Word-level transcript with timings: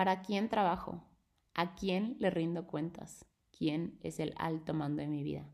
¿Para 0.00 0.22
quién 0.22 0.48
trabajo? 0.48 1.04
¿A 1.52 1.74
quién 1.74 2.16
le 2.20 2.30
rindo 2.30 2.66
cuentas? 2.66 3.26
¿Quién 3.50 3.98
es 4.00 4.18
el 4.18 4.32
alto 4.38 4.72
mando 4.72 5.02
de 5.02 5.08
mi 5.08 5.22
vida? 5.22 5.44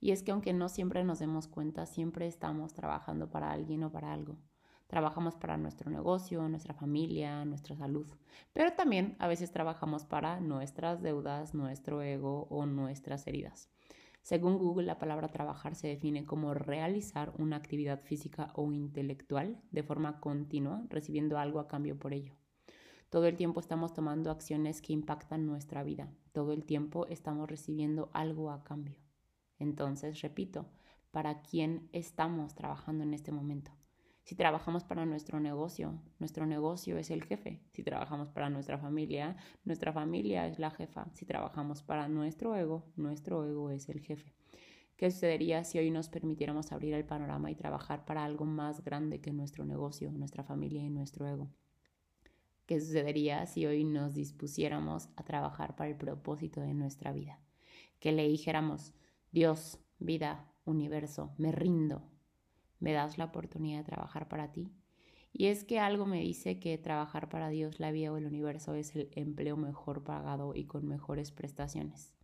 Y 0.00 0.10
es 0.10 0.24
que 0.24 0.32
aunque 0.32 0.52
no 0.52 0.68
siempre 0.68 1.04
nos 1.04 1.20
demos 1.20 1.46
cuenta, 1.46 1.86
siempre 1.86 2.26
estamos 2.26 2.74
trabajando 2.74 3.30
para 3.30 3.52
alguien 3.52 3.84
o 3.84 3.92
para 3.92 4.12
algo. 4.12 4.38
Trabajamos 4.88 5.36
para 5.36 5.56
nuestro 5.56 5.88
negocio, 5.88 6.48
nuestra 6.48 6.74
familia, 6.74 7.44
nuestra 7.44 7.76
salud, 7.76 8.08
pero 8.52 8.72
también 8.72 9.14
a 9.20 9.28
veces 9.28 9.52
trabajamos 9.52 10.04
para 10.04 10.40
nuestras 10.40 11.00
deudas, 11.00 11.54
nuestro 11.54 12.02
ego 12.02 12.48
o 12.50 12.66
nuestras 12.66 13.24
heridas. 13.28 13.70
Según 14.22 14.58
Google, 14.58 14.86
la 14.86 14.98
palabra 14.98 15.28
trabajar 15.28 15.76
se 15.76 15.86
define 15.86 16.26
como 16.26 16.54
realizar 16.54 17.32
una 17.38 17.54
actividad 17.54 18.00
física 18.00 18.50
o 18.56 18.72
intelectual 18.72 19.62
de 19.70 19.84
forma 19.84 20.18
continua, 20.18 20.82
recibiendo 20.88 21.38
algo 21.38 21.60
a 21.60 21.68
cambio 21.68 21.96
por 21.96 22.12
ello. 22.12 22.41
Todo 23.12 23.26
el 23.26 23.36
tiempo 23.36 23.60
estamos 23.60 23.92
tomando 23.92 24.30
acciones 24.30 24.80
que 24.80 24.94
impactan 24.94 25.44
nuestra 25.44 25.82
vida. 25.82 26.10
Todo 26.32 26.54
el 26.54 26.64
tiempo 26.64 27.06
estamos 27.08 27.46
recibiendo 27.46 28.08
algo 28.14 28.50
a 28.50 28.64
cambio. 28.64 28.96
Entonces, 29.58 30.22
repito, 30.22 30.70
¿para 31.10 31.42
quién 31.42 31.90
estamos 31.92 32.54
trabajando 32.54 33.04
en 33.04 33.12
este 33.12 33.30
momento? 33.30 33.70
Si 34.22 34.34
trabajamos 34.34 34.84
para 34.84 35.04
nuestro 35.04 35.40
negocio, 35.40 36.00
nuestro 36.20 36.46
negocio 36.46 36.96
es 36.96 37.10
el 37.10 37.22
jefe. 37.22 37.60
Si 37.72 37.82
trabajamos 37.82 38.30
para 38.30 38.48
nuestra 38.48 38.78
familia, 38.78 39.36
nuestra 39.62 39.92
familia 39.92 40.46
es 40.46 40.58
la 40.58 40.70
jefa. 40.70 41.10
Si 41.12 41.26
trabajamos 41.26 41.82
para 41.82 42.08
nuestro 42.08 42.56
ego, 42.56 42.86
nuestro 42.96 43.44
ego 43.46 43.70
es 43.70 43.90
el 43.90 44.00
jefe. 44.00 44.32
¿Qué 44.96 45.10
sucedería 45.10 45.64
si 45.64 45.78
hoy 45.78 45.90
nos 45.90 46.08
permitiéramos 46.08 46.72
abrir 46.72 46.94
el 46.94 47.04
panorama 47.04 47.50
y 47.50 47.56
trabajar 47.56 48.06
para 48.06 48.24
algo 48.24 48.46
más 48.46 48.82
grande 48.82 49.20
que 49.20 49.34
nuestro 49.34 49.66
negocio, 49.66 50.10
nuestra 50.12 50.44
familia 50.44 50.82
y 50.82 50.88
nuestro 50.88 51.28
ego? 51.28 51.50
¿Qué 52.72 52.80
sucedería 52.80 53.44
si 53.44 53.66
hoy 53.66 53.84
nos 53.84 54.14
dispusiéramos 54.14 55.10
a 55.16 55.24
trabajar 55.24 55.76
para 55.76 55.90
el 55.90 55.96
propósito 55.98 56.62
de 56.62 56.72
nuestra 56.72 57.12
vida? 57.12 57.38
Que 58.00 58.12
le 58.12 58.26
dijéramos, 58.26 58.94
Dios, 59.30 59.78
vida, 59.98 60.50
universo, 60.64 61.34
me 61.36 61.52
rindo, 61.52 62.08
me 62.80 62.94
das 62.94 63.18
la 63.18 63.26
oportunidad 63.26 63.80
de 63.80 63.84
trabajar 63.84 64.26
para 64.26 64.52
ti. 64.52 64.72
Y 65.34 65.48
es 65.48 65.64
que 65.64 65.80
algo 65.80 66.06
me 66.06 66.20
dice 66.20 66.60
que 66.60 66.78
trabajar 66.78 67.28
para 67.28 67.50
Dios, 67.50 67.78
la 67.78 67.92
vida 67.92 68.10
o 68.10 68.16
el 68.16 68.24
universo 68.24 68.72
es 68.72 68.96
el 68.96 69.10
empleo 69.16 69.58
mejor 69.58 70.02
pagado 70.02 70.54
y 70.54 70.64
con 70.64 70.88
mejores 70.88 71.30
prestaciones. 71.30 72.14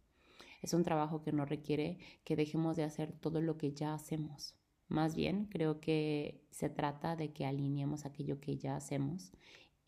Es 0.62 0.72
un 0.72 0.82
trabajo 0.82 1.20
que 1.20 1.32
no 1.32 1.44
requiere 1.44 1.98
que 2.24 2.36
dejemos 2.36 2.74
de 2.78 2.84
hacer 2.84 3.12
todo 3.12 3.42
lo 3.42 3.58
que 3.58 3.74
ya 3.74 3.92
hacemos. 3.92 4.54
Más 4.88 5.14
bien, 5.14 5.44
creo 5.50 5.78
que 5.78 6.46
se 6.50 6.70
trata 6.70 7.16
de 7.16 7.34
que 7.34 7.44
alineemos 7.44 8.06
aquello 8.06 8.40
que 8.40 8.56
ya 8.56 8.76
hacemos 8.76 9.32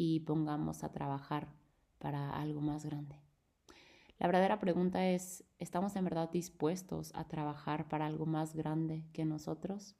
y 0.03 0.21
pongamos 0.21 0.83
a 0.83 0.93
trabajar 0.93 1.53
para 1.99 2.31
algo 2.31 2.63
más 2.63 2.87
grande. 2.87 3.21
La 4.19 4.29
verdadera 4.29 4.59
pregunta 4.59 5.07
es, 5.07 5.45
¿estamos 5.59 5.95
en 5.95 6.05
verdad 6.05 6.31
dispuestos 6.31 7.13
a 7.15 7.29
trabajar 7.29 7.87
para 7.87 8.07
algo 8.07 8.25
más 8.25 8.55
grande 8.57 9.05
que 9.13 9.27
nosotros? 9.27 9.97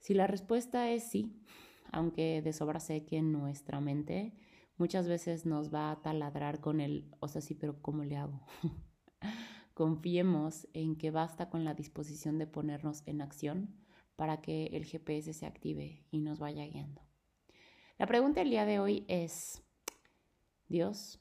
Si 0.00 0.14
la 0.14 0.26
respuesta 0.26 0.90
es 0.90 1.04
sí, 1.04 1.44
aunque 1.92 2.42
de 2.42 2.52
sobra 2.52 2.80
sé 2.80 3.04
que 3.04 3.22
nuestra 3.22 3.80
mente 3.80 4.34
muchas 4.78 5.06
veces 5.06 5.46
nos 5.46 5.72
va 5.72 5.92
a 5.92 6.02
taladrar 6.02 6.60
con 6.60 6.80
el, 6.80 7.08
o 7.20 7.28
sea, 7.28 7.40
sí, 7.40 7.54
pero 7.54 7.80
¿cómo 7.82 8.02
le 8.02 8.16
hago? 8.16 8.44
Confiemos 9.74 10.66
en 10.72 10.96
que 10.96 11.12
basta 11.12 11.50
con 11.50 11.64
la 11.64 11.74
disposición 11.74 12.36
de 12.36 12.48
ponernos 12.48 13.04
en 13.06 13.20
acción 13.20 13.76
para 14.16 14.42
que 14.42 14.66
el 14.72 14.86
GPS 14.86 15.32
se 15.34 15.46
active 15.46 16.04
y 16.10 16.18
nos 16.18 16.40
vaya 16.40 16.66
guiando. 16.66 17.11
La 17.98 18.06
pregunta 18.06 18.40
del 18.40 18.50
día 18.50 18.64
de 18.64 18.80
hoy 18.80 19.04
es, 19.08 19.62
Dios, 20.68 21.20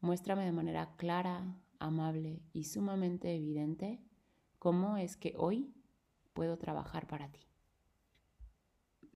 muéstrame 0.00 0.44
de 0.44 0.52
manera 0.52 0.94
clara, 0.96 1.56
amable 1.78 2.42
y 2.52 2.64
sumamente 2.64 3.34
evidente 3.34 4.00
cómo 4.58 4.96
es 4.96 5.16
que 5.16 5.34
hoy 5.36 5.72
puedo 6.32 6.58
trabajar 6.58 7.06
para 7.06 7.30
ti. 7.30 7.51